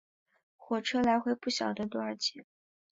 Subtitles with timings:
[0.57, 2.43] 火车来回不晓得多少钱